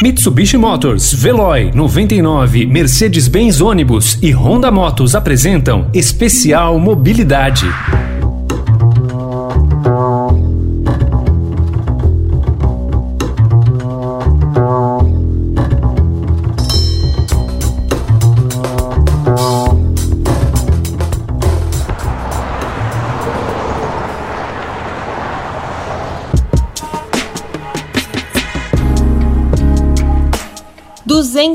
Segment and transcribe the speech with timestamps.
[0.00, 7.66] Mitsubishi Motors, Veloy 99, Mercedes-Benz ônibus e Honda Motos apresentam Especial Mobilidade.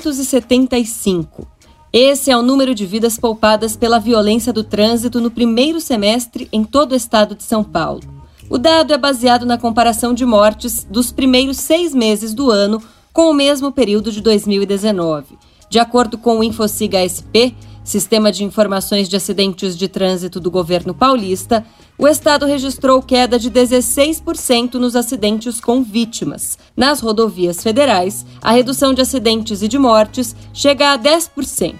[0.04, 1.48] 275.
[1.92, 6.64] Esse é o número de vidas poupadas pela violência do trânsito no primeiro semestre em
[6.64, 8.02] todo o estado de São Paulo.
[8.50, 12.82] O dado é baseado na comparação de mortes dos primeiros seis meses do ano
[13.14, 15.38] com o mesmo período de 2019.
[15.70, 20.94] De acordo com o InfoSiga SP, Sistema de Informações de Acidentes de Trânsito do governo
[20.94, 21.66] paulista,
[21.98, 26.58] o estado registrou queda de 16% nos acidentes com vítimas.
[26.76, 31.78] Nas rodovias federais, a redução de acidentes e de mortes chega a 10%.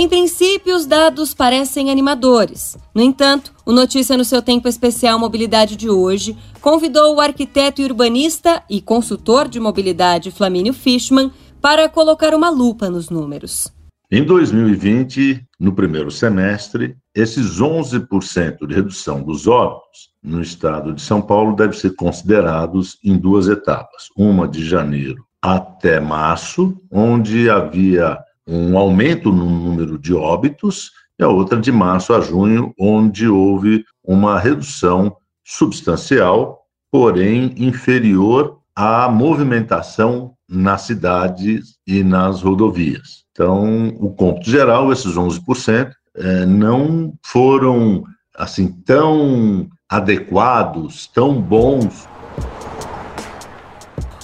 [0.00, 2.74] Em princípio, os dados parecem animadores.
[2.94, 7.84] No entanto, o Notícia no seu tempo especial Mobilidade de hoje convidou o arquiteto e
[7.84, 13.70] urbanista e consultor de mobilidade Flamínio Fishman para colocar uma lupa nos números.
[14.10, 21.20] Em 2020, no primeiro semestre, esses 11% de redução dos óbitos no estado de São
[21.20, 24.08] Paulo devem ser considerados em duas etapas.
[24.16, 31.28] Uma de janeiro até março, onde havia um aumento no número de óbitos, e a
[31.28, 40.82] outra de março a junho, onde houve uma redução substancial, porém inferior à movimentação nas
[40.82, 43.24] cidades e nas rodovias.
[43.30, 48.02] Então, o cômputo geral, esses 11%, é, não foram
[48.36, 52.08] assim tão adequados, tão bons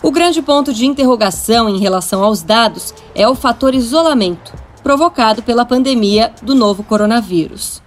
[0.02, 4.52] o grande ponto de interrogação em relação aos dados é o fator isolamento,
[4.82, 7.82] provocado pela pandemia do novo coronavírus.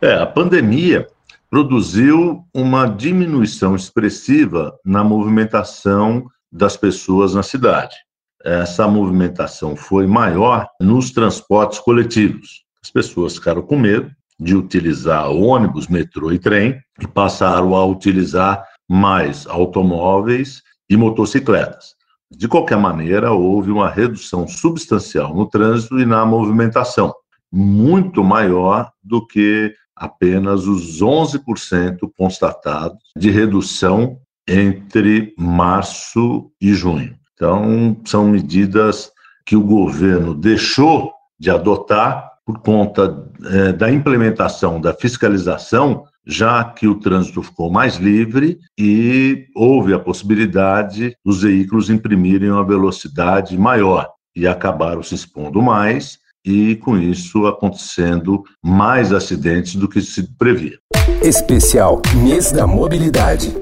[0.00, 1.06] É, a pandemia
[1.50, 7.96] produziu uma diminuição expressiva na movimentação das pessoas na cidade.
[8.44, 12.64] Essa movimentação foi maior nos transportes coletivos.
[12.82, 14.10] As pessoas ficaram com medo
[14.40, 21.94] de utilizar ônibus, metrô e trem e passaram a utilizar mais automóveis e motocicletas.
[22.30, 27.14] De qualquer maneira, houve uma redução substancial no trânsito e na movimentação,
[27.52, 37.14] muito maior do que apenas os 11% constatados de redução entre março e junho.
[37.34, 39.10] Então, são medidas
[39.44, 46.86] que o governo deixou de adotar por conta é, da implementação da fiscalização já que
[46.86, 54.08] o trânsito ficou mais livre e houve a possibilidade dos veículos imprimirem uma velocidade maior
[54.34, 60.78] e acabaram se expondo mais e com isso acontecendo mais acidentes do que se previa.
[61.22, 63.54] Especial Mês da Mobilidade.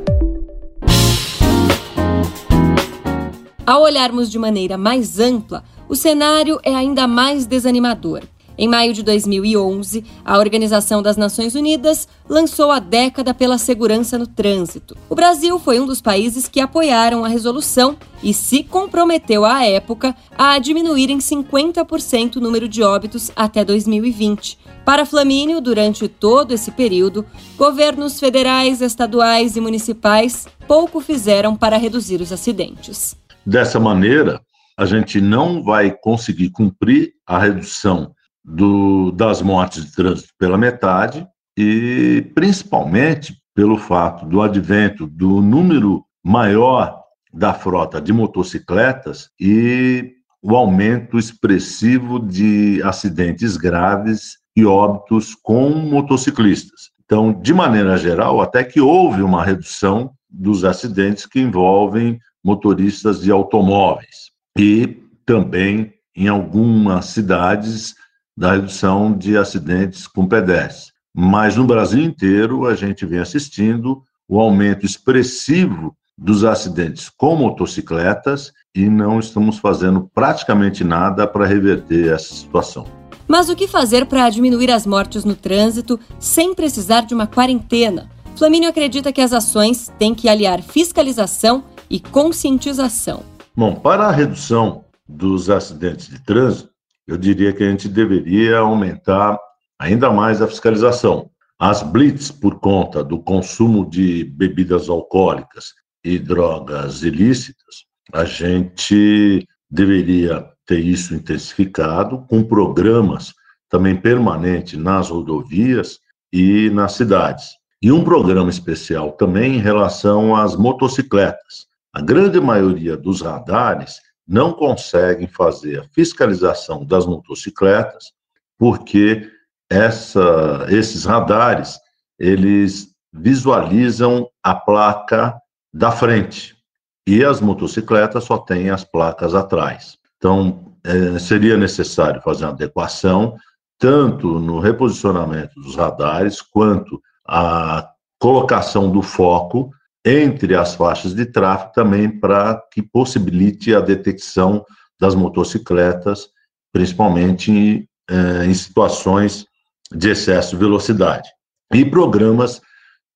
[3.66, 8.22] Ao olharmos de maneira mais ampla, o cenário é ainda mais desanimador.
[8.60, 14.26] Em maio de 2011, a Organização das Nações Unidas lançou a Década pela Segurança no
[14.26, 14.94] Trânsito.
[15.08, 20.14] O Brasil foi um dos países que apoiaram a resolução e se comprometeu à época
[20.36, 24.58] a diminuir em 50% o número de óbitos até 2020.
[24.84, 27.24] Para Flamínio, durante todo esse período,
[27.56, 33.16] governos federais, estaduais e municipais pouco fizeram para reduzir os acidentes.
[33.46, 34.38] Dessa maneira,
[34.76, 38.12] a gente não vai conseguir cumprir a redução
[38.44, 46.04] do, das mortes de trânsito pela metade e principalmente pelo fato do advento do número
[46.24, 47.00] maior
[47.32, 56.90] da frota de motocicletas e o aumento expressivo de acidentes graves e óbitos com motociclistas.
[57.04, 63.30] Então, de maneira geral, até que houve uma redução dos acidentes que envolvem motoristas de
[63.30, 67.94] automóveis e também em algumas cidades
[68.40, 70.92] da redução de acidentes com pedestres.
[71.14, 78.50] Mas no Brasil inteiro, a gente vem assistindo o aumento expressivo dos acidentes com motocicletas
[78.74, 82.86] e não estamos fazendo praticamente nada para reverter essa situação.
[83.28, 88.08] Mas o que fazer para diminuir as mortes no trânsito sem precisar de uma quarentena?
[88.36, 93.22] Flamínio acredita que as ações têm que aliar fiscalização e conscientização.
[93.54, 96.69] Bom, para a redução dos acidentes de trânsito,
[97.10, 99.36] eu diria que a gente deveria aumentar
[99.76, 101.28] ainda mais a fiscalização.
[101.58, 105.74] as blitz por conta do consumo de bebidas alcoólicas
[106.04, 113.34] e drogas ilícitas, a gente deveria ter isso intensificado com programas
[113.68, 115.98] também permanentes nas rodovias
[116.32, 117.48] e nas cidades.
[117.82, 121.66] E um programa especial também em relação às motocicletas.
[121.92, 128.12] A grande maioria dos radares não conseguem fazer a fiscalização das motocicletas
[128.56, 129.28] porque
[129.68, 131.80] essa, esses radares
[132.16, 135.36] eles visualizam a placa
[135.74, 136.56] da frente
[137.04, 139.98] e as motocicletas só têm as placas atrás.
[140.16, 143.36] Então, é, seria necessário fazer uma adequação
[143.80, 147.90] tanto no reposicionamento dos radares quanto a
[148.20, 149.72] colocação do foco
[150.04, 154.64] entre as faixas de tráfego também para que possibilite a detecção
[154.98, 156.28] das motocicletas,
[156.72, 159.46] principalmente eh, em situações
[159.92, 161.28] de excesso de velocidade.
[161.72, 162.60] E programas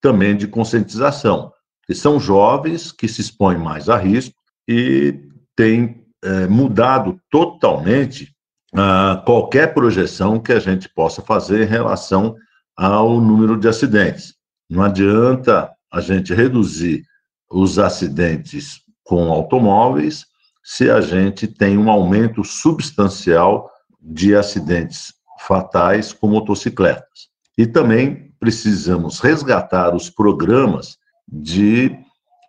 [0.00, 1.52] também de conscientização,
[1.86, 4.34] que são jovens que se expõem mais a risco
[4.68, 5.18] e
[5.56, 8.34] têm eh, mudado totalmente
[8.76, 12.34] ah, qualquer projeção que a gente possa fazer em relação
[12.76, 14.34] ao número de acidentes.
[14.68, 17.04] Não adianta a gente reduzir
[17.48, 20.26] os acidentes com automóveis
[20.62, 23.70] se a gente tem um aumento substancial
[24.00, 27.28] de acidentes fatais com motocicletas.
[27.56, 30.98] E também precisamos resgatar os programas
[31.28, 31.96] de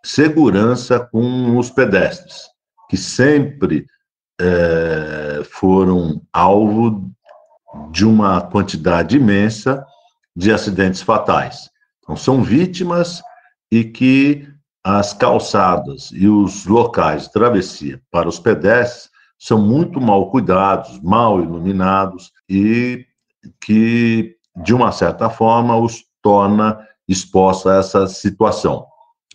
[0.04, 2.48] segurança com os pedestres,
[2.90, 3.86] que sempre
[4.40, 7.08] é, foram alvo
[7.92, 9.86] de uma quantidade imensa
[10.34, 11.70] de acidentes fatais.
[12.02, 13.22] Então, são vítimas
[13.70, 14.48] e que
[14.84, 21.42] as calçadas e os locais de travessia para os pedestres são muito mal cuidados, mal
[21.42, 23.04] iluminados e
[23.60, 26.78] que, de uma certa forma, os torna
[27.08, 28.86] expostos a essa situação.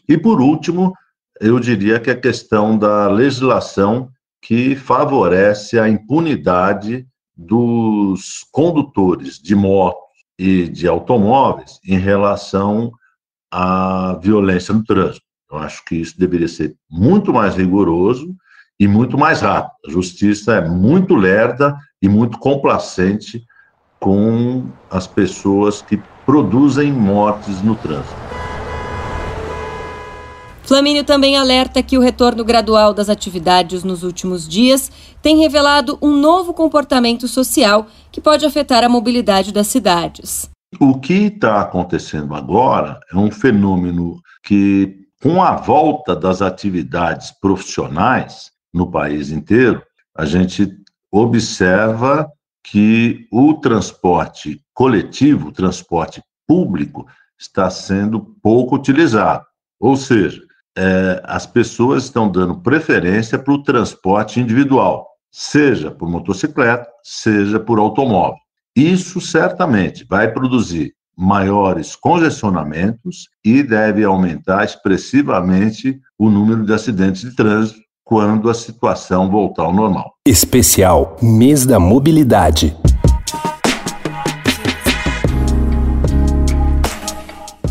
[0.07, 0.94] E, por último,
[1.39, 4.10] eu diria que a questão da legislação
[4.42, 7.06] que favorece a impunidade
[7.36, 10.01] dos condutores de motos
[10.38, 12.92] e de automóveis em relação
[13.51, 15.25] à violência no trânsito.
[15.51, 18.33] Eu acho que isso deveria ser muito mais rigoroso
[18.80, 19.74] e muito mais rápido.
[19.86, 23.44] A justiça é muito lerda e muito complacente
[24.00, 28.15] com as pessoas que produzem mortes no trânsito.
[30.63, 34.89] Flamínio também alerta que o retorno gradual das atividades nos últimos dias
[35.21, 40.50] tem revelado um novo comportamento social que pode afetar a mobilidade das cidades.
[40.79, 48.51] O que está acontecendo agora é um fenômeno que, com a volta das atividades profissionais
[48.73, 49.83] no país inteiro,
[50.15, 50.71] a gente
[51.12, 52.31] observa
[52.63, 57.06] que o transporte coletivo, o transporte público,
[57.38, 59.45] está sendo pouco utilizado.
[59.79, 60.41] Ou seja,
[60.77, 67.77] é, as pessoas estão dando preferência para o transporte individual, seja por motocicleta, seja por
[67.77, 68.41] automóvel.
[68.75, 77.35] Isso certamente vai produzir maiores congestionamentos e deve aumentar expressivamente o número de acidentes de
[77.35, 80.13] trânsito quando a situação voltar ao normal.
[80.25, 82.73] Especial Mês da Mobilidade.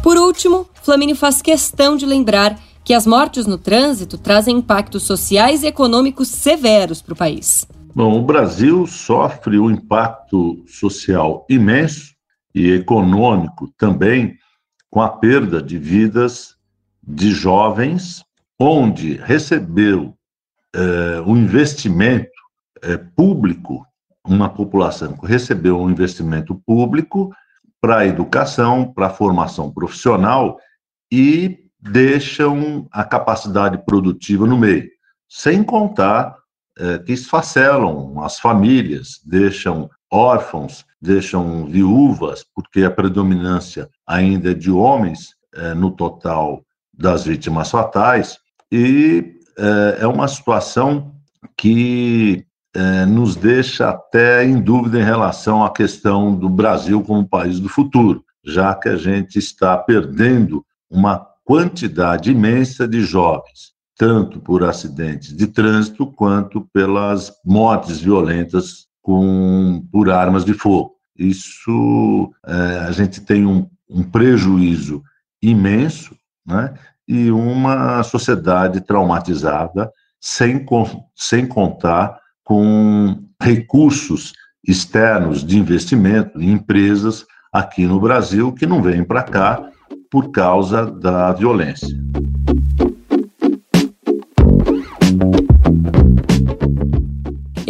[0.03, 5.63] Por último, Flamínio faz questão de lembrar que as mortes no trânsito trazem impactos sociais
[5.63, 7.67] e econômicos severos para o país.
[7.93, 12.15] Bom, o Brasil sofre um impacto social imenso
[12.55, 14.39] e econômico também
[14.89, 16.57] com a perda de vidas
[17.03, 18.25] de jovens,
[18.59, 20.15] onde recebeu
[20.73, 22.31] é, um investimento
[22.81, 23.85] é, público,
[24.25, 27.35] uma população que recebeu um investimento público
[27.81, 30.59] para a educação, para a formação profissional
[31.11, 34.89] e deixam a capacidade produtiva no meio,
[35.29, 36.40] sem contar
[36.79, 44.71] é, que esfacelam as famílias, deixam órfãos, deixam viúvas, porque a predominância ainda é de
[44.71, 48.39] homens é, no total das vítimas fatais,
[48.71, 51.15] e é, é uma situação
[51.57, 52.45] que
[53.09, 58.25] nos deixa até em dúvida em relação à questão do Brasil como país do futuro,
[58.45, 65.47] já que a gente está perdendo uma quantidade imensa de jovens, tanto por acidentes de
[65.47, 70.95] trânsito quanto pelas mortes violentas com, por armas de fogo.
[71.15, 75.03] Isso, é, a gente tem um, um prejuízo
[75.43, 76.17] imenso,
[76.47, 76.73] né?
[77.07, 80.65] E uma sociedade traumatizada, sem,
[81.15, 84.33] sem contar com recursos
[84.67, 89.71] externos de investimento em empresas aqui no Brasil que não vêm para cá
[90.11, 91.89] por causa da violência.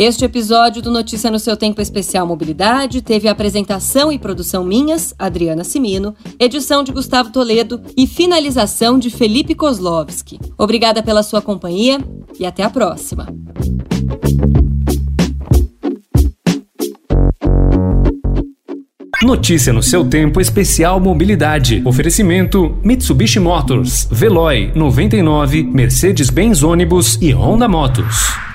[0.03, 5.63] Este episódio do Notícia no seu Tempo Especial Mobilidade teve apresentação e produção minhas, Adriana
[5.63, 10.41] Simino, edição de Gustavo Toledo e finalização de Felipe Kozlovski.
[10.57, 11.99] Obrigada pela sua companhia
[12.39, 13.27] e até a próxima.
[19.23, 21.83] Notícia no seu tempo especial mobilidade.
[21.85, 28.50] Oferecimento Mitsubishi Motors, Veloy 99, Mercedes-Benz ônibus e Honda Motos.